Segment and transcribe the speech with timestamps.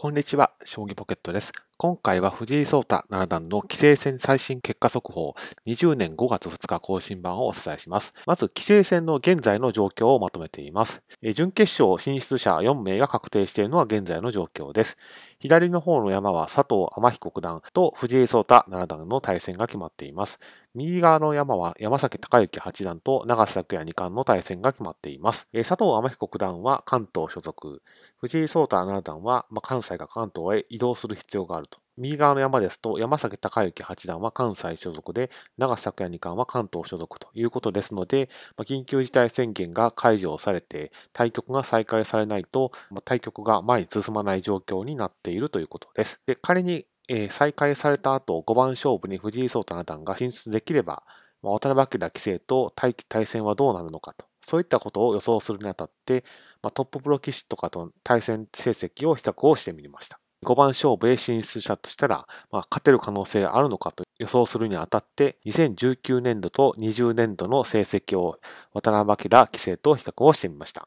[0.00, 1.50] こんにちは、将棋ポケットです。
[1.76, 5.34] 今回は藤井聡太七段の棋聖戦最新結果速報
[5.66, 8.14] 20年5月2日更新版をお伝えします。
[8.24, 11.02] まず、棋聖戦の現在の状況をまとめています。
[11.34, 14.96] 準決勝進出者4名が確定しているのは現在の状況です。
[15.40, 20.38] 左の方の山は佐藤天彦九段と藤井聡太七段の対戦が決まっています。
[20.78, 25.48] 右側の山は山崎隆之八段と長瀬拓也二冠の対戦が決まっています。
[25.52, 27.82] え佐藤天彦九段は関東所属。
[28.18, 31.80] 藤井聡太七段は、ま、関西が関東へ移動する必要があると。
[31.96, 46.20] 右側の山ですと、山崎隆之八段は関西所属で、長瀬拓也二冠は関東所属ということですので、ま、緊急事態宣言が解除されて、対局が再開されないと、ま、対局が前に進まない状況になっているということです。
[46.26, 51.02] で仮に、えー、再開された後、5番勝負に藤井聡太七段が進出できれば、
[51.42, 56.24] まあ、渡辺明棋聖と対対戦はどうなるのかと、そういったことを予想するにあたって、
[56.62, 60.20] まあ、トッププロ棋士とかと対戦成績を比較をしてみました。
[60.44, 68.38] 5番勝負へ進出したとしたら、まあ、勝てる可能性があるのかと予想するにあたって、2019年度と20年度の成績を
[68.72, 70.86] 渡辺明棋聖と比較をしてみました。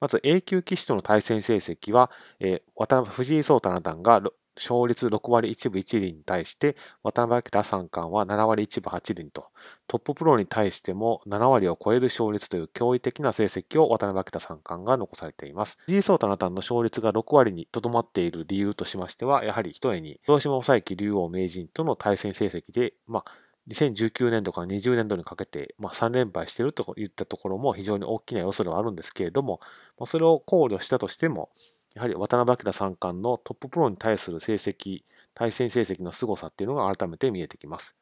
[0.00, 4.20] まず A 級棋士との対戦成績は、えー、藤井聡太七段が
[4.56, 9.46] 勝率6割1分1厘に対して、渡辺明三冠は7割1分8厘と、
[9.86, 15.78] トッププロに対しても7割を超える勝率という驚異的な成績を渡辺明三冠が残されています。
[15.86, 23.32] 藤井聡太七段の勝率が6割にとどまっている理由としましては、やはり一重に、広島正幸竜王名人との対戦成績で、まあ、
[23.68, 29.60] 2019年度から20年度にかけて、まあ、3連敗しているといったところも非常に大きな要素ではあるんですけれども、
[29.98, 31.50] まあ、それを考慮したとしても、
[31.94, 37.94] やはり渡辺明三冠のトッププロに対する成績、対戦成績の凄さっていうのが改めて見えてきます。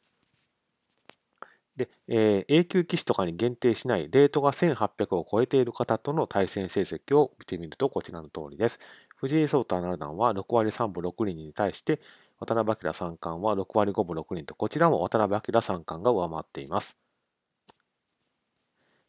[1.76, 8.78] で、えー、A 級棋士とかに限定しないレートが1800を超えている方との対戦成績を見てみるとこちらの通りです。
[9.16, 12.00] 藤井聡太七段は6割3分6厘に対して、
[12.40, 16.96] 渡辺明三冠は6割5分6厘と、こちらも渡辺明三冠が上回っています。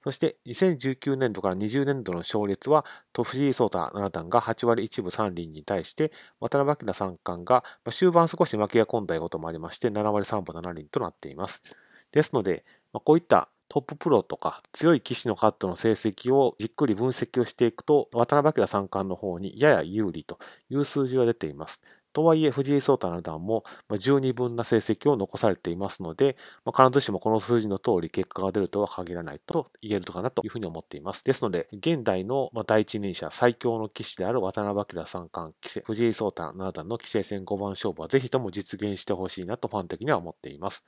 [0.04, 11.80] そして2019年度から20年度の勝率は、藤井聡太七段が8割1分3厘に対して、渡辺明三冠が終盤少し負けが込んだこともありまして、7割3分7厘となっています。
[12.12, 20.38] ですので、こういったトッププロとか強い棋士のカットの成績をじっくり分析をしていくと、渡辺明三冠の方にやや有利と
[20.70, 21.82] いう数字が出ています。
[22.14, 23.64] とはいえ、藤井聡太七段も
[24.00, 31.24] 十二分な成績を残されていますので、まあ、必ずしもこの数字の通り結果が出るとは限らないと言えるのかなというふうに思っています。
[31.24, 40.84] ですので、現代の第一人者最強の棋士である渡辺明三冠、藤井聡太七段の棋聖戦5番勝負はぜひとも実現してほしいなとファン的には思っています。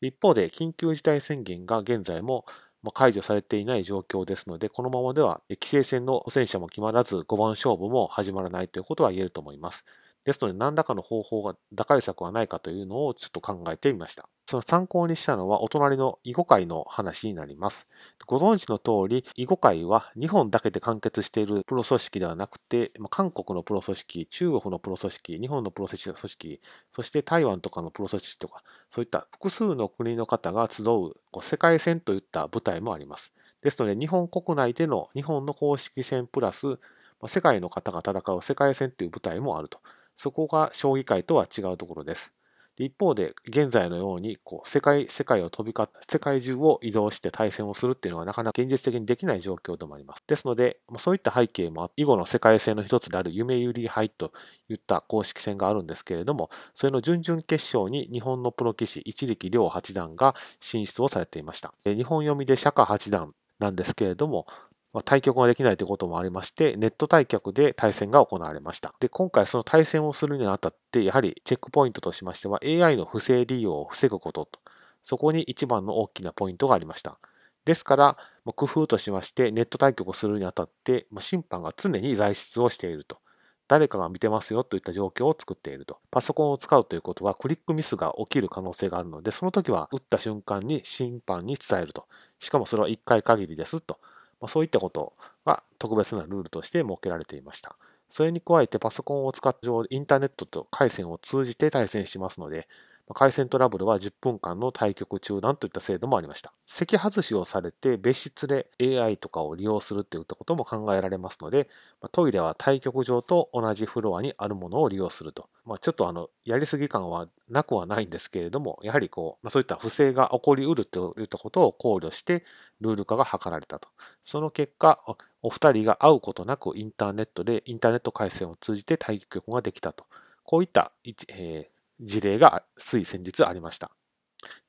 [0.00, 2.44] 一方で、緊急事態宣言が現在も
[2.92, 9.84] 解除されていない状況ですので、このままでは棋聖戦の戦車も決まらず5番勝負も始まらないということは言えると思います。
[10.24, 14.28] ですので、何らかの方法が、打開策はないかというのをちょっと考えてみました。
[14.46, 17.92] その参考にしたのは、お隣の囲碁界の話になります。
[18.26, 26.60] ご存知の通り、囲碁界は日本だけで完結しているプロ組織ではなくて、韓国のプロ組織、中国のプロ組織、日本のプロ組織、
[26.92, 31.12] そして台湾とかのプロ組織とか、そういった複数の国の方が集う
[31.42, 33.32] 世界戦といった舞台もあります。
[33.62, 36.78] ですので、日本国内での日本の公式戦プラス、
[37.26, 39.80] 世界の方が戦う世界戦という舞台もあると。
[40.16, 42.32] そこが将棋界とは違うところです。
[42.76, 50.24] 一方で、現在のようにこう世界、世界を飛び交って、世界中を移動して対戦をするっていうのはなかなか現実的にできない状況でもあります。
[50.26, 54.32] ですので、そういった背景も囲碁の世界戦の一つである夢ゆり杯と
[54.68, 61.72] いった公式戦があるんですけれども、それの準々決勝に日本のプロ棋士一力遼八段が進出をされていました。
[61.84, 63.28] 日本読みで釈迦八段
[63.60, 64.46] なんですけれども、
[64.94, 68.94] ま、対局ができないということもありまして、ネット対局で対戦が行われました。
[69.00, 74.60] で、今回その対戦をするにあたって、やはりチェックポイントとしましては、AI の不正利用を防ぐことと、
[75.02, 77.18] そこに一番の大きなポイントがありました。
[77.64, 78.16] ですから、
[78.54, 83.18] 工夫としまして、ネット対局をするにあたって、審判が常に在室をしていると。
[83.66, 85.98] 誰かが見てますよといった状況を作っていると。
[86.10, 92.06] パソコンを使うということはクリックミスが起きる可能性があるので、その時は打った瞬間に審判に伝えると。
[92.38, 93.98] しかもそれは1回限りですと。
[94.44, 95.14] まあ、そういったこと
[95.46, 97.74] が特別なルールとして設けられていました。
[98.10, 102.68] それに加えてパソコンを使ってインターネットと回線を通じて対戦しますので、
[103.14, 106.52] 回線トラブルは10分間の対局中断といった制度もありました。
[106.66, 111.70] 席外しをされて別室で AI とかを利用するといったことも考えられますので、
[112.12, 115.48] トイレは対局場と同じフロアにあるものを利用すると。
[115.64, 122.44] まあ、ちょっとあの、やりすぎ感はなくはないんですけれども、やはりこう、まあ、そういった不正が起こりうるといったことを考慮して、
[122.80, 123.88] ルール化が図られたと。
[124.22, 125.00] その結果、
[125.42, 130.04] お二人が会うことなくインターネットで、インターネット回線を通じて対局ができたと。
[130.42, 130.92] こういった、
[131.28, 133.90] えー、事例がつい先日ありました。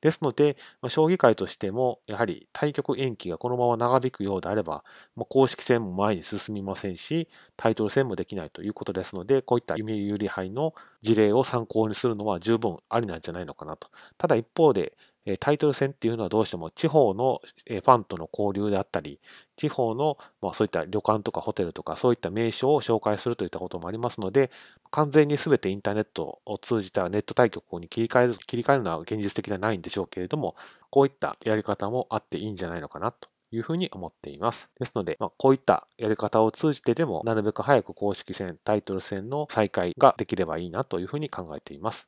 [0.00, 4.84] ですので、ま、将棋界としても、やはり対局延期がこのまま長引くようであれば、
[5.16, 13.88] まあ、公式戦も前に進みませんし、タイトル戦もできないということですので、こういった夢有利杯の事例を参考にするのは十分ありなんじゃないのかなと。
[14.18, 14.96] ただ一方で、
[15.40, 19.20] タイトル戦っていうのはどうしても地方のファンとの交流であったり、
[19.56, 24.50] 地方の、ま、そういった旅館とかホテルとかそういった名所を紹介するといったこともありますので、
[24.90, 30.54] 完全に全てインターネットを通じたネット対局に切り替える、切り替えるのは現実的ではないんでしょうけれども、
[30.90, 34.68] こういったやり方もあっていいんじゃないのかなというふうに思っています。
[34.78, 42.04] ですので、まあ、こういったやり方を通じてでも、なるべく早く公式戦、タイトル戦の再開ができればいいなというふうに考えています。